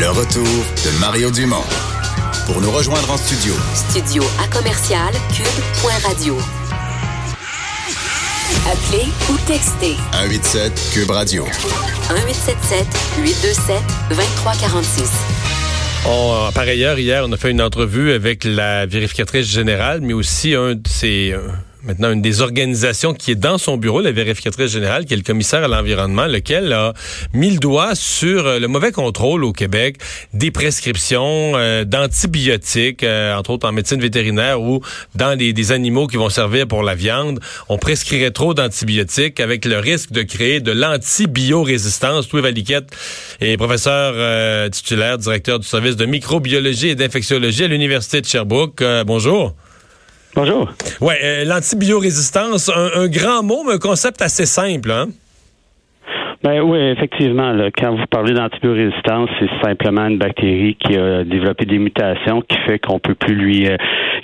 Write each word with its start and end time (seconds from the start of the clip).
Le 0.00 0.08
retour 0.08 0.42
de 0.42 0.98
Mario 0.98 1.30
Dumont. 1.30 1.62
Pour 2.46 2.62
nous 2.62 2.70
rejoindre 2.70 3.10
en 3.10 3.18
studio, 3.18 3.52
Studio 3.74 4.22
à 4.42 4.48
commercial 4.48 5.12
cube.radio. 5.30 6.38
Appelez 8.66 9.12
ou 9.28 9.36
textez 9.46 9.96
187 10.12 10.90
Cube 10.94 11.10
Radio. 11.10 11.44
1877 11.44 12.86
827 13.18 13.76
2346. 14.08 15.10
On, 16.06 16.50
par 16.54 16.62
ailleurs, 16.62 16.98
hier, 16.98 17.22
on 17.26 17.32
a 17.32 17.36
fait 17.36 17.50
une 17.50 17.60
entrevue 17.60 18.12
avec 18.12 18.44
la 18.44 18.86
vérificatrice 18.86 19.48
générale, 19.48 20.00
mais 20.00 20.14
aussi 20.14 20.54
un 20.54 20.76
de 20.76 20.88
ses, 20.88 21.34
maintenant 21.82 22.12
une 22.12 22.22
des 22.22 22.40
organisations 22.42 23.14
qui 23.14 23.30
est 23.32 23.36
dans 23.36 23.58
son 23.58 23.76
bureau, 23.76 24.00
la 24.00 24.12
vérificatrice 24.12 24.70
générale, 24.70 25.04
qui 25.04 25.14
est 25.14 25.16
le 25.16 25.22
commissaire 25.22 25.64
à 25.64 25.68
l'environnement, 25.68 26.26
lequel 26.26 26.72
a 26.72 26.92
mis 27.32 27.50
le 27.50 27.58
doigt 27.58 27.94
sur 27.94 28.46
euh, 28.46 28.58
le 28.58 28.68
mauvais 28.68 28.92
contrôle 28.92 29.44
au 29.44 29.52
Québec 29.52 29.96
des 30.34 30.50
prescriptions 30.50 31.52
euh, 31.56 31.84
d'antibiotiques, 31.84 33.02
euh, 33.02 33.34
entre 33.34 33.50
autres 33.50 33.68
en 33.68 33.72
médecine 33.72 34.00
vétérinaire 34.00 34.60
ou 34.60 34.80
dans 35.14 35.36
des 35.36 35.72
animaux 35.72 36.06
qui 36.06 36.16
vont 36.16 36.28
servir 36.28 36.66
pour 36.66 36.82
la 36.82 36.94
viande. 36.94 37.40
On 37.68 37.78
prescrirait 37.78 38.30
trop 38.30 38.54
d'antibiotiques 38.54 39.40
avec 39.40 39.64
le 39.64 39.78
risque 39.78 40.12
de 40.12 40.22
créer 40.22 40.60
de 40.60 40.72
l'antibiorésistance. 40.72 42.30
Louis 42.32 42.42
Valiquette 42.42 42.90
est 43.40 43.56
professeur 43.56 44.70
titulaire, 44.70 45.18
directeur 45.18 45.58
du 45.58 45.66
service 45.66 45.96
de 45.96 46.06
microbiologie 46.06 46.88
et 46.88 46.94
d'infectiologie 46.94 47.64
à 47.64 47.68
l'Université 47.68 48.20
de 48.20 48.26
Sherbrooke. 48.26 48.82
Bonjour. 49.06 49.54
Bonjour. 50.34 50.72
Ouais, 51.00 51.18
euh, 51.22 51.44
l'antibiorésistance, 51.44 52.68
un, 52.68 52.90
un, 52.94 53.08
grand 53.08 53.42
mot, 53.42 53.64
mais 53.64 53.74
un 53.74 53.78
concept 53.78 54.22
assez 54.22 54.46
simple, 54.46 54.90
hein? 54.90 55.08
Ben 56.42 56.62
oui, 56.62 56.78
effectivement. 56.78 57.52
Là, 57.52 57.70
quand 57.70 57.94
vous 57.94 58.06
parlez 58.10 58.32
d'antibiorésistance, 58.32 59.28
c'est 59.38 59.50
simplement 59.62 60.06
une 60.06 60.16
bactérie 60.16 60.74
qui 60.80 60.96
a 60.96 61.22
développé 61.22 61.66
des 61.66 61.78
mutations 61.78 62.40
qui 62.40 62.56
fait 62.66 62.78
qu'on 62.78 62.98
peut 62.98 63.14
plus 63.14 63.34
lui, 63.34 63.66
euh, 63.68 63.76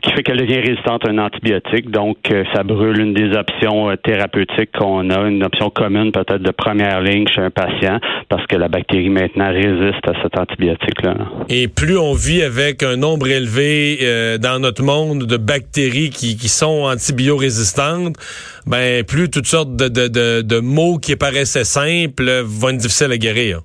qui 0.02 0.12
fait 0.12 0.22
qu'elle 0.22 0.38
devient 0.38 0.60
résistante 0.60 1.06
à 1.06 1.10
un 1.10 1.18
antibiotique. 1.18 1.90
Donc, 1.90 2.16
euh, 2.30 2.44
ça 2.54 2.62
brûle 2.62 3.00
une 3.00 3.12
des 3.12 3.36
options 3.36 3.90
euh, 3.90 3.96
thérapeutiques 3.96 4.72
qu'on 4.72 5.10
a, 5.10 5.28
une 5.28 5.44
option 5.44 5.68
commune 5.68 6.10
peut-être 6.10 6.42
de 6.42 6.50
première 6.52 7.02
ligne 7.02 7.26
chez 7.28 7.42
un 7.42 7.50
patient, 7.50 7.98
parce 8.30 8.46
que 8.46 8.56
la 8.56 8.68
bactérie 8.68 9.10
maintenant 9.10 9.52
résiste 9.52 10.08
à 10.08 10.14
cet 10.22 10.38
antibiotique-là. 10.38 11.16
Et 11.50 11.68
plus 11.68 11.98
on 11.98 12.14
vit 12.14 12.42
avec 12.42 12.82
un 12.82 12.96
nombre 12.96 13.28
élevé 13.28 13.98
euh, 14.02 14.38
dans 14.38 14.58
notre 14.58 14.82
monde 14.82 15.24
de 15.24 15.36
bactéries 15.36 16.08
qui, 16.08 16.38
qui 16.38 16.48
sont 16.48 16.86
antibiorésistantes, 16.90 18.16
ben 18.66 19.04
plus 19.04 19.28
toutes 19.28 19.46
sortes 19.46 19.76
de, 19.76 19.88
de, 19.88 20.08
de, 20.08 20.40
de 20.40 20.60
mots 20.60 20.96
qui 20.96 21.14
paraissaient 21.14 21.64
simples 21.64 22.05
vont 22.18 22.68
être 22.70 22.76
difficiles 22.78 23.12
à 23.12 23.18
guérir. 23.18 23.62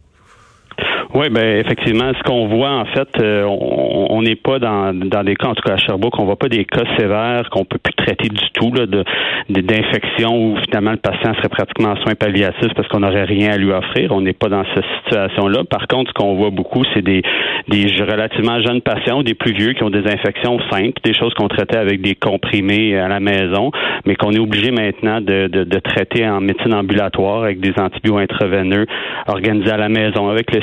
Oui, 1.13 1.29
ben 1.29 1.59
effectivement, 1.59 2.11
ce 2.17 2.23
qu'on 2.23 2.47
voit 2.47 2.71
en 2.71 2.85
fait, 2.85 3.09
euh, 3.19 3.43
on 3.45 4.21
n'est 4.21 4.35
pas 4.35 4.59
dans, 4.59 4.93
dans 4.93 5.23
des 5.23 5.35
cas, 5.35 5.49
en 5.49 5.55
tout 5.55 5.63
cas 5.63 5.73
à 5.73 5.77
Sherbrooke, 5.77 6.17
on 6.19 6.25
voit 6.25 6.37
pas 6.37 6.47
des 6.47 6.65
cas 6.65 6.83
sévères 6.97 7.49
qu'on 7.49 7.65
peut 7.65 7.79
plus 7.79 7.93
traiter 7.93 8.29
du 8.29 8.49
tout 8.53 8.71
là, 8.73 8.85
de 8.85 9.03
d'infection 9.49 10.29
où 10.33 10.57
finalement 10.65 10.91
le 10.91 10.97
patient 10.97 11.33
serait 11.35 11.49
pratiquement 11.49 11.89
en 11.89 11.95
soins 11.97 12.15
palliatifs 12.15 12.73
parce 12.75 12.87
qu'on 12.87 12.99
n'aurait 13.01 13.25
rien 13.25 13.51
à 13.51 13.57
lui 13.57 13.71
offrir. 13.71 14.11
On 14.11 14.21
n'est 14.21 14.33
pas 14.33 14.47
dans 14.47 14.63
cette 14.73 14.85
situation-là. 15.03 15.63
Par 15.65 15.87
contre, 15.87 16.11
ce 16.11 16.13
qu'on 16.13 16.35
voit 16.35 16.49
beaucoup, 16.49 16.83
c'est 16.93 17.01
des, 17.01 17.21
des 17.67 17.87
relativement 18.03 18.61
jeunes 18.61 18.81
patients 18.81 19.19
ou 19.19 19.23
des 19.23 19.33
plus 19.33 19.53
vieux 19.53 19.73
qui 19.73 19.83
ont 19.83 19.89
des 19.89 20.07
infections 20.07 20.59
simples, 20.71 20.93
des 21.03 21.13
choses 21.13 21.33
qu'on 21.33 21.47
traitait 21.47 21.77
avec 21.77 22.01
des 22.01 22.15
comprimés 22.15 22.97
à 22.97 23.07
la 23.07 23.19
maison, 23.19 23.71
mais 24.05 24.15
qu'on 24.15 24.31
est 24.31 24.39
obligé 24.39 24.71
maintenant 24.71 25.19
de, 25.19 25.47
de, 25.47 25.63
de, 25.63 25.79
traiter 25.79 26.27
en 26.27 26.41
médecine 26.41 26.73
ambulatoire 26.73 27.43
avec 27.43 27.59
des 27.59 27.73
antibiotiques 27.77 28.01
intraveineux 28.11 28.85
organisés 29.27 29.71
à 29.71 29.77
la 29.77 29.89
maison 29.89 30.29
avec 30.29 30.53
le 30.53 30.61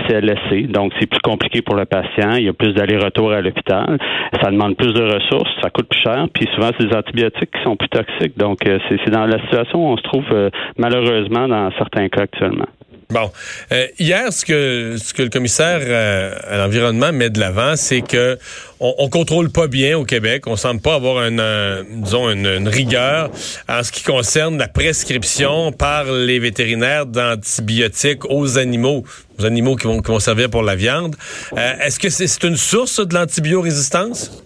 Donc, 0.68 0.92
c'est 0.98 1.06
plus 1.06 1.20
compliqué 1.20 1.62
pour 1.62 1.74
le 1.74 1.84
patient. 1.84 2.34
Il 2.36 2.44
y 2.44 2.48
a 2.48 2.52
plus 2.52 2.72
d'aller-retour 2.72 3.32
à 3.32 3.40
l'hôpital. 3.40 3.98
Ça 4.42 4.50
demande 4.50 4.76
plus 4.76 4.92
de 4.92 5.02
ressources. 5.02 5.50
Ça 5.62 5.70
coûte 5.70 5.88
plus 5.88 6.00
cher. 6.00 6.26
Puis 6.32 6.46
souvent, 6.54 6.70
c'est 6.78 6.86
des 6.86 6.96
antibiotiques 6.96 7.50
qui 7.50 7.62
sont 7.62 7.76
plus 7.76 7.88
toxiques. 7.88 8.36
Donc, 8.36 8.58
c'est 8.62 9.10
dans 9.10 9.26
la 9.26 9.40
situation 9.42 9.84
où 9.84 9.92
on 9.92 9.96
se 9.96 10.02
trouve 10.02 10.24
euh, 10.32 10.50
malheureusement 10.76 11.48
dans 11.48 11.70
certains 11.78 12.08
cas 12.08 12.22
actuellement. 12.22 12.66
Bon, 13.10 13.30
euh, 13.72 13.86
hier, 13.98 14.30
ce 14.30 14.44
que 14.44 15.22
le 15.22 15.30
commissaire 15.30 15.80
euh, 15.82 16.34
à 16.46 16.58
l'environnement 16.58 17.10
met 17.10 17.30
de 17.30 17.40
l'avant, 17.40 17.74
c'est 17.74 18.02
que 18.02 18.36
on, 18.80 18.94
on, 18.98 19.08
contrôle 19.08 19.50
pas 19.50 19.66
bien 19.66 19.96
au 19.96 20.04
Québec. 20.04 20.46
On 20.46 20.56
semble 20.56 20.82
pas 20.82 20.96
avoir 20.96 21.26
une, 21.26 21.40
euh, 21.40 21.84
rigueur 22.66 23.30
en 23.66 23.82
ce 23.82 23.92
qui 23.92 24.04
concerne 24.04 24.58
la 24.58 24.68
prescription 24.68 25.72
par 25.72 26.04
les 26.04 26.38
vétérinaires 26.38 27.06
d'antibiotiques 27.06 28.26
aux 28.26 28.58
animaux, 28.58 29.04
aux 29.38 29.46
animaux 29.46 29.76
qui 29.76 29.86
vont 29.86 30.20
servir 30.20 30.50
pour 30.50 30.62
la 30.62 30.76
viande. 30.76 31.16
Est-ce 31.56 31.98
que 31.98 32.10
c'est 32.10 32.44
une 32.46 32.56
source 32.56 33.00
de 33.00 33.14
l'antibiorésistance? 33.14 34.44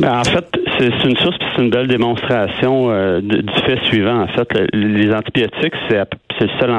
Ben, 0.00 0.20
en 0.20 0.24
fait, 0.24 0.46
c'est 0.78 1.04
une 1.04 1.16
source, 1.16 1.36
c'est 1.40 1.62
une 1.62 1.70
belle 1.70 1.88
démonstration 1.88 2.90
euh, 2.90 3.20
du 3.20 3.52
fait 3.66 3.84
suivant. 3.86 4.22
En 4.22 4.28
fait, 4.28 4.48
les 4.72 5.12
antibiotiques, 5.12 5.74
c'est 5.88 5.98
c'est 6.38 6.46
le 6.46 6.60
seul 6.60 6.70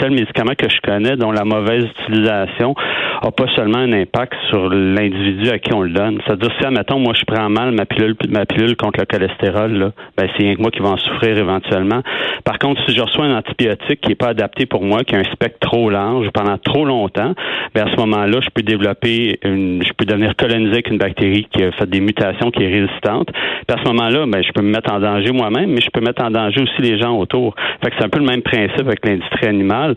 seul 0.00 0.10
médicament 0.10 0.54
que 0.56 0.68
je 0.68 0.80
connais 0.80 1.16
dont 1.16 1.30
la 1.30 1.44
mauvaise 1.44 1.84
utilisation 1.84 2.74
a 3.22 3.30
pas 3.30 3.46
seulement 3.54 3.78
un 3.78 3.92
impact 3.92 4.34
sur 4.50 4.68
l'individu 4.68 5.50
à 5.50 5.58
qui 5.58 5.72
on 5.72 5.82
le 5.82 5.90
donne. 5.90 6.20
C'est-à-dire 6.26 6.50
si 6.58 6.66
admettons 6.66 6.98
moi 6.98 7.14
je 7.14 7.24
prends 7.24 7.48
mal 7.48 7.72
ma 7.72 7.86
pilule 7.86 8.16
ma 8.28 8.46
pilule 8.46 8.76
contre 8.76 9.00
le 9.00 9.06
cholestérol, 9.06 9.72
là, 9.72 9.92
ben 10.16 10.28
c'est 10.36 10.42
rien 10.42 10.56
que 10.56 10.60
moi 10.60 10.70
qui 10.70 10.80
va 10.80 10.90
en 10.90 10.96
souffrir 10.96 11.38
éventuellement. 11.38 12.02
Par 12.44 12.58
contre, 12.58 12.80
si 12.86 12.94
je 12.94 13.02
reçois 13.02 13.26
un 13.26 13.36
antibiotique 13.36 14.00
qui 14.00 14.12
est 14.12 14.16
pas 14.16 14.28
adapté 14.28 14.66
pour 14.66 14.82
moi, 14.82 15.04
qui 15.04 15.14
a 15.14 15.18
un 15.18 15.24
spectre 15.24 15.58
trop 15.60 15.90
large 15.90 16.28
pendant 16.32 16.58
trop 16.58 16.84
longtemps, 16.84 17.34
ben 17.74 17.86
à 17.86 17.90
ce 17.90 17.96
moment-là, 17.96 18.40
je 18.40 18.50
peux 18.50 18.62
développer 18.62 19.38
une, 19.42 19.82
je 19.82 19.92
peux 19.92 20.04
devenir 20.04 20.34
colonisé 20.36 20.72
avec 20.72 20.90
une 20.90 20.98
bactérie 20.98 21.46
qui 21.50 21.62
a 21.62 21.72
fait 21.72 21.88
des 21.88 22.00
mutations, 22.00 22.50
qui 22.50 22.62
est 22.62 22.72
résistante. 22.72 23.28
Puis 23.32 23.76
à 23.76 23.82
ce 23.82 23.88
moment-là, 23.88 24.26
ben 24.26 24.42
je 24.42 24.52
peux 24.52 24.62
me 24.62 24.70
mettre 24.70 24.92
en 24.92 25.00
danger 25.00 25.32
moi-même, 25.32 25.70
mais 25.70 25.80
je 25.80 25.90
peux 25.90 26.00
mettre 26.00 26.22
en 26.22 26.30
danger 26.30 26.62
aussi 26.62 26.82
les 26.82 26.98
gens 26.98 27.16
autour. 27.16 27.54
Fait 27.82 27.90
que 27.90 27.96
c'est 27.98 28.04
un 28.04 28.08
peu 28.08 28.18
le 28.18 28.26
même 28.26 28.42
principe 28.42 28.86
avec 28.86 29.04
l'industrie 29.04 29.46
animale. 29.46 29.94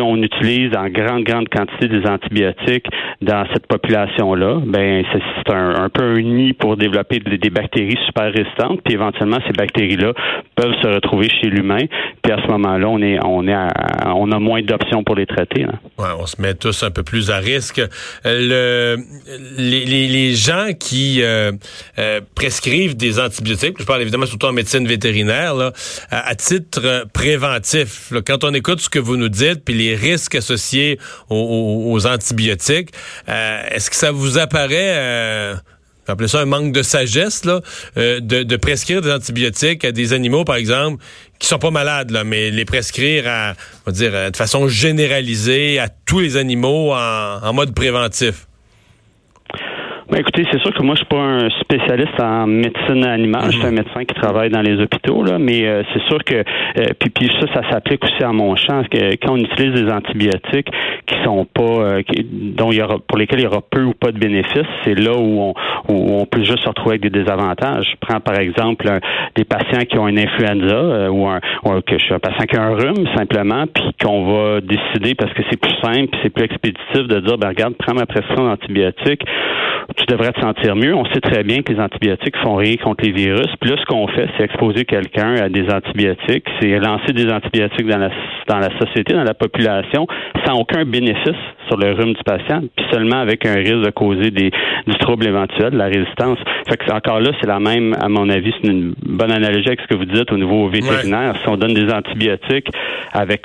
On 0.00 0.22
utilise 0.22 0.76
en 0.76 0.88
grande, 0.88 1.24
grande 1.24 1.48
quantité 1.48 1.88
des 1.88 2.06
antibiotiques 2.06 2.86
dans 3.20 3.44
cette 3.52 3.66
population-là, 3.66 4.60
ben 4.64 5.04
c'est 5.12 5.52
un, 5.52 5.88
peu 5.88 6.02
un 6.02 6.20
nid 6.20 6.52
pour 6.52 6.76
développer 6.76 7.18
des, 7.18 7.50
bactéries 7.50 7.98
super 8.06 8.32
résistantes, 8.32 8.80
puis 8.84 8.94
éventuellement 8.94 9.38
ces 9.46 9.52
bactéries-là 9.52 10.12
peuvent 10.54 10.74
se 10.82 10.88
retrouver 10.88 11.28
chez 11.28 11.48
l'humain, 11.48 11.86
puis 12.22 12.32
à 12.32 12.42
ce 12.42 12.50
moment-là, 12.52 12.88
on 12.88 13.00
est 13.02 13.18
on 13.24 14.32
a 14.32 14.38
moins 14.38 14.62
d'options 14.62 15.02
pour 15.02 15.16
les 15.16 15.26
traiter. 15.26 15.64
Là. 15.64 15.74
Ouais, 15.98 16.10
on 16.16 16.26
se 16.26 16.40
met 16.40 16.54
tous 16.54 16.84
un 16.84 16.92
peu 16.92 17.02
plus 17.02 17.28
à 17.32 17.38
risque. 17.38 17.82
Le, 18.24 18.98
les, 19.56 19.84
les, 19.84 20.34
gens 20.36 20.68
qui 20.78 21.22
euh, 21.24 21.50
euh, 21.98 22.20
prescrivent 22.36 22.96
des 22.96 23.18
antibiotiques, 23.18 23.74
je 23.80 23.84
parle 23.84 24.02
évidemment 24.02 24.26
surtout 24.26 24.46
en 24.46 24.52
médecine 24.52 24.86
vétérinaire, 24.86 25.56
là, 25.56 25.72
à, 26.10 26.36
titre 26.36 27.04
préventif. 27.12 28.12
Quand 28.24 28.44
on 28.44 28.54
écoute 28.54 28.80
ce 28.80 28.88
que 28.88 29.00
vous 29.00 29.16
nous 29.16 29.28
dites, 29.28 29.64
puis 29.64 29.74
les 29.74 29.96
risques 29.96 30.36
associés 30.36 31.00
aux, 31.30 32.06
antibiotiques, 32.06 32.90
euh, 33.28 33.62
est-ce 33.68 33.90
que 33.90 33.96
ça 33.96 34.12
vous 34.12 34.38
apparaît, 34.38 34.94
euh, 34.94 35.54
appelez 36.12 36.28
ça 36.28 36.40
un 36.40 36.46
manque 36.46 36.72
de 36.72 36.82
sagesse, 36.82 37.44
là, 37.44 37.60
euh, 37.96 38.20
de, 38.20 38.56
prescrire 38.56 39.02
des 39.02 39.12
antibiotiques 39.12 39.84
à 39.84 39.92
des 39.92 40.12
animaux, 40.12 40.44
par 40.44 40.56
exemple, 40.56 41.02
qui 41.38 41.46
sont 41.46 41.58
pas 41.58 41.70
malades, 41.70 42.10
là, 42.10 42.24
mais 42.24 42.50
les 42.50 42.64
prescrire 42.64 43.28
à, 43.28 43.54
on 43.86 43.90
va 43.90 43.92
dire, 43.92 44.30
de 44.30 44.36
façon 44.36 44.68
généralisée 44.68 45.78
à 45.78 45.88
tous 45.88 46.18
les 46.18 46.36
animaux 46.36 46.92
en 46.92 47.52
mode 47.52 47.74
préventif? 47.74 48.47
Ben 50.10 50.20
écoutez, 50.20 50.42
c'est 50.50 50.58
sûr 50.62 50.72
que 50.72 50.82
moi 50.82 50.94
je 50.94 51.00
suis 51.00 51.06
pas 51.08 51.18
un 51.20 51.50
spécialiste 51.60 52.18
en 52.18 52.46
médecine 52.46 53.04
animale, 53.04 53.52
je 53.52 53.58
suis 53.58 53.66
un 53.66 53.72
médecin 53.72 54.04
qui 54.06 54.14
travaille 54.14 54.48
dans 54.48 54.62
les 54.62 54.80
hôpitaux 54.80 55.22
là, 55.22 55.38
mais 55.38 55.66
euh, 55.66 55.82
c'est 55.92 56.02
sûr 56.04 56.24
que 56.24 56.36
euh, 56.36 56.42
puis, 56.98 57.10
puis 57.10 57.30
ça 57.38 57.46
ça 57.52 57.70
s'applique 57.70 58.02
aussi 58.02 58.24
à 58.24 58.32
mon 58.32 58.56
champ 58.56 58.82
que 58.90 59.16
quand 59.16 59.32
on 59.32 59.36
utilise 59.36 59.74
des 59.82 59.92
antibiotiques 59.92 60.70
qui 61.06 61.14
sont 61.24 61.44
pas 61.44 61.62
euh, 61.62 62.02
qui- 62.02 62.24
dont 62.24 62.70
il 62.72 62.78
y 62.78 62.82
aura 62.82 62.96
pour 63.06 63.18
lesquels 63.18 63.40
il 63.40 63.44
y 63.44 63.46
aura 63.46 63.60
peu 63.70 63.82
ou 63.84 63.92
pas 63.92 64.10
de 64.10 64.18
bénéfices, 64.18 64.64
c'est 64.82 64.98
là 64.98 65.12
où 65.14 65.40
on 65.42 65.54
où 65.90 66.20
on 66.20 66.24
peut 66.24 66.42
juste 66.42 66.60
se 66.60 66.68
retrouver 66.68 66.94
avec 66.96 67.02
des 67.02 67.10
désavantages. 67.22 67.86
Je 67.92 67.96
prends 68.00 68.20
par 68.20 68.38
exemple 68.38 68.88
un- 68.88 69.00
des 69.36 69.44
patients 69.44 69.84
qui 69.84 69.98
ont 69.98 70.08
une 70.08 70.18
influenza 70.18 70.74
euh, 70.74 71.08
ou 71.10 71.26
un 71.28 71.40
ou 71.64 71.70
un, 71.72 71.82
que 71.82 71.98
je 71.98 72.04
suis 72.04 72.14
un 72.14 72.18
patient 72.18 72.46
qui 72.46 72.56
a 72.56 72.62
un 72.62 72.74
rhume 72.74 73.06
simplement 73.14 73.64
puis 73.66 73.84
qu'on 74.02 74.24
va 74.24 74.60
décider 74.62 75.14
parce 75.14 75.34
que 75.34 75.42
c'est 75.50 75.60
plus 75.60 75.76
simple, 75.82 76.16
c'est 76.22 76.30
plus 76.30 76.44
expéditif 76.44 77.02
de 77.08 77.20
dire 77.20 77.36
ben 77.36 77.48
regarde, 77.48 77.74
prends 77.78 77.92
ma 77.94 78.06
prescription 78.06 78.46
d'antibiotiques 78.46 79.22
tu 79.96 80.04
devrais 80.06 80.32
te 80.32 80.40
sentir 80.40 80.76
mieux. 80.76 80.94
On 80.94 81.04
sait 81.06 81.20
très 81.20 81.42
bien 81.42 81.62
que 81.62 81.72
les 81.72 81.80
antibiotiques 81.80 82.36
font 82.38 82.56
rien 82.56 82.76
contre 82.76 83.04
les 83.04 83.12
virus. 83.12 83.48
Puis 83.60 83.70
là, 83.70 83.76
ce 83.80 83.86
qu'on 83.86 84.06
fait, 84.08 84.28
c'est 84.36 84.44
exposer 84.44 84.84
quelqu'un 84.84 85.34
à 85.36 85.48
des 85.48 85.68
antibiotiques, 85.70 86.44
c'est 86.60 86.78
lancer 86.78 87.12
des 87.14 87.30
antibiotiques 87.30 87.86
dans 87.86 87.98
la, 87.98 88.10
dans 88.48 88.58
la 88.58 88.68
société, 88.78 89.14
dans 89.14 89.24
la 89.24 89.34
population, 89.34 90.06
sans 90.44 90.54
aucun 90.56 90.84
bénéfice 90.84 91.40
sur 91.68 91.78
le 91.78 91.92
rhume 91.92 92.12
du 92.12 92.22
patient, 92.22 92.62
puis 92.76 92.86
seulement 92.92 93.18
avec 93.18 93.46
un 93.46 93.54
risque 93.54 93.84
de 93.84 93.90
causer 93.90 94.30
des, 94.30 94.50
du 94.86 94.94
trouble 94.98 95.26
éventuel, 95.26 95.70
de 95.70 95.78
la 95.78 95.86
résistance. 95.86 96.38
Fait 96.68 96.76
que 96.76 96.92
encore 96.92 97.20
là, 97.20 97.30
c'est 97.40 97.48
la 97.48 97.58
même, 97.58 97.94
à 98.00 98.08
mon 98.08 98.28
avis, 98.28 98.52
c'est 98.60 98.68
une 98.68 98.94
bonne 99.06 99.32
analogie 99.32 99.68
avec 99.68 99.80
ce 99.80 99.86
que 99.86 99.94
vous 99.94 100.04
dites 100.04 100.30
au 100.32 100.36
niveau 100.36 100.68
vétérinaire. 100.68 101.34
Si 101.42 101.48
on 101.48 101.56
donne 101.56 101.74
des 101.74 101.90
antibiotiques 101.92 102.68
avec 103.12 103.42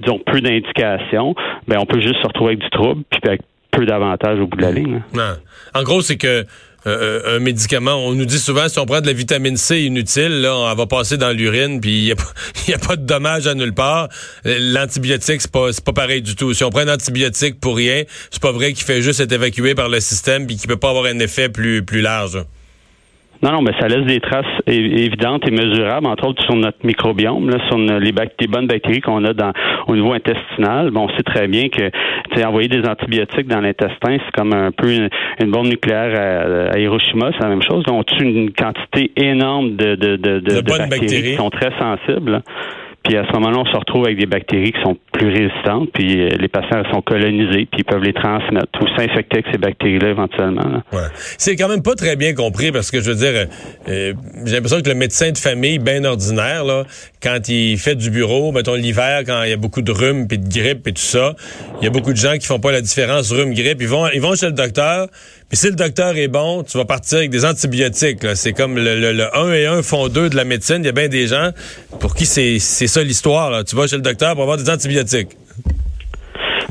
disons 0.00 0.18
peu 0.18 0.40
d'indications, 0.40 1.36
ben 1.68 1.78
on 1.80 1.86
peut 1.86 2.00
juste 2.00 2.16
se 2.20 2.26
retrouver 2.26 2.52
avec 2.52 2.64
du 2.64 2.70
trouble 2.70 3.02
puis 3.10 3.20
avec 3.24 3.42
peu 3.76 3.86
d'avantages 3.86 4.38
au 4.40 4.46
bout 4.46 4.56
de 4.56 4.62
la 4.62 4.70
ligne. 4.72 4.96
hein. 4.96 5.02
Non. 5.74 5.80
En 5.80 5.82
gros, 5.82 6.02
c'est 6.02 6.16
que 6.16 6.44
euh, 6.86 7.36
un 7.36 7.38
médicament, 7.38 7.94
on 8.06 8.12
nous 8.12 8.26
dit 8.26 8.38
souvent 8.38 8.68
si 8.68 8.78
on 8.78 8.84
prend 8.84 9.00
de 9.00 9.06
la 9.06 9.14
vitamine 9.14 9.56
C 9.56 9.80
inutile, 9.82 10.42
là, 10.42 10.54
on 10.54 10.74
va 10.74 10.86
passer 10.86 11.16
dans 11.16 11.30
l'urine, 11.30 11.80
puis 11.80 11.98
il 12.00 12.04
n'y 12.04 12.12
a, 12.12 12.16
pas- 12.16 12.32
y 12.68 12.74
a 12.74 12.78
pas 12.78 12.96
de 12.96 13.06
dommage 13.06 13.46
à 13.46 13.54
nulle 13.54 13.72
part. 13.72 14.08
Euh, 14.46 14.56
L'antibiotique, 14.60 15.40
c'est 15.40 15.50
pas, 15.50 15.72
c'est 15.72 15.82
pas 15.84 15.94
pareil 15.94 16.20
du 16.20 16.36
tout. 16.36 16.52
Si 16.52 16.62
on 16.62 16.70
prend 16.70 16.80
un 16.80 16.92
antibiotique 16.92 17.58
pour 17.58 17.76
rien, 17.76 18.02
c'est 18.30 18.42
pas 18.42 18.52
vrai 18.52 18.72
qu'il 18.74 18.84
fait 18.84 19.00
juste 19.00 19.20
être 19.20 19.32
évacué 19.32 19.74
par 19.74 19.88
le 19.88 19.98
système 20.00 20.46
puis 20.46 20.56
qu'il 20.56 20.68
peut 20.68 20.76
pas 20.76 20.90
avoir 20.90 21.06
un 21.06 21.18
effet 21.20 21.48
plus, 21.48 21.82
plus 21.82 22.02
large. 22.02 22.38
Non, 23.42 23.52
non, 23.52 23.62
mais 23.62 23.72
ça 23.78 23.88
laisse 23.88 24.06
des 24.06 24.20
traces 24.20 24.44
évidentes 24.66 25.46
et 25.46 25.50
mesurables, 25.50 26.06
entre 26.06 26.28
autres 26.28 26.42
sur 26.44 26.54
notre 26.56 26.78
microbiome, 26.84 27.50
là, 27.50 27.58
sur 27.68 27.78
les, 27.78 28.00
les 28.00 28.46
bonnes 28.46 28.66
bactéries 28.66 29.00
qu'on 29.00 29.22
a 29.24 29.32
dans, 29.34 29.52
au 29.86 29.94
niveau 29.94 30.12
intestinal. 30.12 30.90
Bon, 30.90 31.06
on 31.10 31.16
sait 31.16 31.22
très 31.22 31.46
bien 31.46 31.68
que 31.68 31.90
envoyer 32.44 32.68
des 32.68 32.86
antibiotiques 32.88 33.46
dans 33.46 33.60
l'intestin, 33.60 34.18
c'est 34.24 34.32
comme 34.34 34.52
un 34.54 34.70
peu 34.70 34.90
une, 34.92 35.08
une 35.40 35.50
bombe 35.50 35.66
nucléaire 35.66 36.14
à, 36.18 36.72
à 36.74 36.78
Hiroshima, 36.78 37.30
c'est 37.32 37.42
la 37.44 37.48
même 37.50 37.62
chose. 37.62 37.84
On 37.90 38.02
tue 38.02 38.24
une 38.24 38.52
quantité 38.52 39.12
énorme 39.16 39.76
de, 39.76 39.94
de, 39.94 40.16
de, 40.16 40.38
de- 40.40 40.60
bactéries. 40.88 41.22
qui 41.22 41.34
sont 41.36 41.50
très 41.50 41.70
sensibles. 41.78 42.42
Puis 43.04 43.18
à 43.18 43.26
ce 43.26 43.32
moment-là, 43.32 43.58
on 43.58 43.66
se 43.66 43.76
retrouve 43.76 44.06
avec 44.06 44.18
des 44.18 44.26
bactéries 44.26 44.72
qui 44.72 44.80
sont 44.82 44.96
plus 45.12 45.28
résistantes, 45.28 45.90
puis 45.92 46.22
euh, 46.22 46.28
les 46.40 46.48
patients 46.48 46.82
sont 46.90 47.02
colonisés, 47.02 47.66
puis 47.70 47.80
ils 47.80 47.84
peuvent 47.84 48.02
les 48.02 48.14
transmettre 48.14 48.80
ou 48.80 48.86
s'infecter 48.96 49.38
avec 49.38 49.46
ces 49.52 49.58
bactéries-là 49.58 50.08
éventuellement. 50.08 50.82
Ouais. 50.90 51.00
C'est 51.36 51.54
quand 51.54 51.68
même 51.68 51.82
pas 51.82 51.94
très 51.94 52.16
bien 52.16 52.32
compris 52.32 52.72
parce 52.72 52.90
que 52.90 53.02
je 53.02 53.10
veux 53.10 53.16
dire, 53.16 53.46
euh, 53.88 54.14
j'ai 54.46 54.54
l'impression 54.54 54.80
que 54.80 54.88
le 54.88 54.94
médecin 54.94 55.32
de 55.32 55.38
famille 55.38 55.78
bien 55.78 56.02
ordinaire, 56.04 56.64
là, 56.64 56.84
quand 57.22 57.46
il 57.48 57.76
fait 57.78 57.94
du 57.94 58.08
bureau, 58.10 58.52
mettons 58.52 58.74
l'hiver, 58.74 59.22
quand 59.26 59.42
il 59.42 59.50
y 59.50 59.52
a 59.52 59.58
beaucoup 59.58 59.82
de 59.82 59.92
rhume 59.92 60.26
puis 60.26 60.38
de 60.38 60.48
grippe 60.48 60.86
et 60.86 60.92
tout 60.92 61.02
ça, 61.02 61.34
il 61.80 61.84
y 61.84 61.86
a 61.86 61.90
beaucoup 61.90 62.12
de 62.12 62.18
gens 62.18 62.38
qui 62.38 62.46
font 62.46 62.58
pas 62.58 62.72
la 62.72 62.80
différence 62.80 63.30
rhume-grippe. 63.32 63.82
Ils 63.82 63.88
vont, 63.88 64.08
ils 64.14 64.20
vont 64.22 64.34
chez 64.34 64.46
le 64.46 64.52
docteur, 64.52 65.08
puis 65.54 65.60
si 65.60 65.66
le 65.68 65.76
docteur 65.76 66.16
est 66.16 66.26
bon, 66.26 66.64
tu 66.64 66.76
vas 66.78 66.84
partir 66.84 67.18
avec 67.18 67.30
des 67.30 67.44
antibiotiques. 67.44 68.26
C'est 68.34 68.52
comme 68.52 68.74
le, 68.74 68.98
le, 68.98 69.12
le 69.12 69.36
1 69.36 69.52
et 69.52 69.66
1 69.66 69.82
font 69.82 70.08
2 70.08 70.30
de 70.30 70.34
la 70.34 70.42
médecine. 70.42 70.78
Il 70.80 70.86
y 70.86 70.88
a 70.88 70.92
bien 70.92 71.06
des 71.06 71.28
gens 71.28 71.52
pour 72.00 72.16
qui 72.16 72.26
c'est 72.26 72.58
ça 72.58 73.04
l'histoire. 73.04 73.64
Tu 73.64 73.76
vas 73.76 73.86
chez 73.86 73.94
le 73.94 74.02
docteur 74.02 74.32
pour 74.32 74.42
avoir 74.42 74.56
des 74.56 74.68
antibiotiques. 74.68 75.28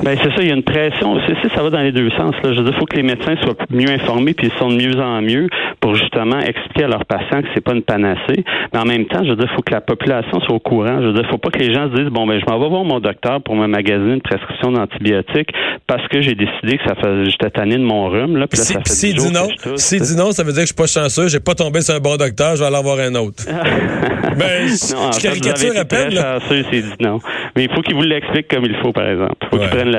Ben 0.04 0.18
c'est 0.22 0.30
ça, 0.36 0.42
il 0.42 0.48
y 0.48 0.52
a 0.52 0.56
une 0.56 0.64
pression. 0.64 1.16
Ça, 1.22 1.50
ça 1.56 1.64
va 1.64 1.70
dans 1.70 1.80
les 1.82 1.92
deux 1.92 2.10
sens. 2.12 2.36
Là. 2.44 2.52
Je 2.54 2.58
veux 2.60 2.64
dire, 2.66 2.74
il 2.76 2.80
faut 2.80 2.86
que 2.86 2.96
les 2.98 3.04
médecins 3.04 3.36
soient 3.42 3.56
mieux 3.70 3.90
informés, 3.90 4.34
puis 4.34 4.48
ils 4.54 4.60
sont 4.60 4.68
de 4.70 4.76
mieux 4.76 5.00
en 5.00 5.22
mieux 5.22 5.48
pour 5.80 5.96
justement 5.96 6.40
expliquer 6.40 6.84
à 6.84 6.88
leurs 6.88 7.06
patients 7.06 7.42
que 7.42 7.48
c'est 7.54 7.64
pas 7.64 7.74
une 7.74 7.84
panacée. 7.84 8.44
Mais 8.74 8.80
en 8.80 8.86
même 8.86 9.06
temps, 9.06 9.24
je 9.24 9.30
veux 9.30 9.36
dire, 9.36 9.48
il 9.52 9.56
faut 9.56 9.62
que 9.62 9.72
la 9.74 9.82
population 9.82 10.40
soit 10.42 10.56
au 10.56 10.60
courant. 10.60 11.02
Je 11.02 11.08
veux 11.08 11.14
dire, 11.14 11.24
il 11.26 11.30
faut 11.32 11.38
pas 11.38 11.50
que 11.50 11.60
les 11.60 11.74
gens 11.74 11.90
se 11.90 11.96
disent 12.02 12.12
bon 12.12 12.28
ben 12.28 12.40
je 12.40 12.52
m'en 12.52 12.60
vais 12.60 12.70
voir 12.70 12.84
mon 12.84 13.00
docteur 13.00 13.42
pour 13.42 13.56
me 13.56 13.68
magasiner 13.68 14.14
une 14.14 14.22
prescription 14.22 14.72
d'antibiotiques 14.72 15.52
parce 15.88 16.06
que 16.10 16.22
j'ai 16.22 16.36
décidé 16.36 16.78
que 16.78 16.84
ça 16.88 16.96
fait 16.96 17.26
j'étais 17.26 17.50
tanné 17.50 17.76
de 17.78 17.84
mon 17.84 18.08
rhume. 18.10 18.38
Là, 18.38 18.48
puis 18.48 18.58
là, 18.60 18.64
Si- 18.66 18.74
ça 18.74 18.80
fait 18.80 19.08
dix 19.14 19.16
dit 19.28 19.34
non, 19.34 19.48
je 19.66 19.76
sais. 19.78 20.00
dit 20.00 20.16
non, 20.18 20.32
ça 20.32 20.44
veut 20.44 20.52
dire 20.52 20.64
que 20.64 20.68
je 20.68 20.74
suis 20.74 20.76
pas 20.76 20.88
chanceux, 20.88 21.28
j'ai 21.30 21.40
pas 21.40 21.56
tombé 21.56 21.82
sur 21.82 21.96
un 21.96 22.00
bon 22.00 22.18
docteur, 22.18 22.56
je 22.56 22.62
vais 22.62 22.66
aller 22.68 22.76
en 22.78 22.84
voir 22.84 23.00
un 23.00 23.16
autre. 23.16 23.44
ben, 23.48 24.68
je, 24.68 24.94
Non, 24.96 25.12
je 25.12 25.22
caricature 25.22 25.74
à 25.80 25.86
peine. 25.86 26.12
chanceux, 26.12 26.64
dit 26.72 26.84
non. 27.00 27.20
Mais 27.56 27.66
il 27.66 27.74
faut 27.74 27.82
qu'ils 27.82 27.96
vous 27.96 28.02
l'expliquent 28.02 28.48
comme 28.50 28.66
il 28.66 28.76
faut, 28.82 28.92
par 28.92 29.08
exemple. 29.08 29.36
Il 29.44 29.48
faut 29.50 29.56
Ouais. 29.58 29.62
qu'ils 29.70 29.78
prennent 29.78 29.92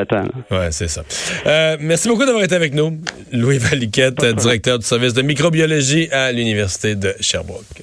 Ouais, 0.51 0.71
c'est 0.71 0.89
ça. 0.89 1.03
Euh, 1.47 1.77
merci 1.81 2.09
beaucoup 2.09 2.25
d'avoir 2.25 2.45
été 2.45 2.55
avec 2.55 2.75
nous. 2.75 2.99
Louis 3.33 3.59
Valiquette, 3.59 4.25
directeur 4.37 4.79
du 4.79 4.87
service 4.87 5.15
de 5.15 5.23
microbiologie 5.23 6.09
à 6.11 6.33
l'Université 6.33 6.95
de 6.95 7.15
Sherbrooke. 7.21 7.83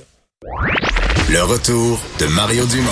Le 1.29 1.43
retour 1.43 1.99
de 2.19 2.25
Mario 2.27 2.65
Dumont. 2.65 2.91